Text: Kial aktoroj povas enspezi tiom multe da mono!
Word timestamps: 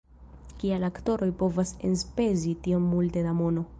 Kial 0.61 0.85
aktoroj 0.87 1.29
povas 1.41 1.73
enspezi 1.91 2.57
tiom 2.69 2.89
multe 2.95 3.29
da 3.29 3.37
mono! 3.43 3.67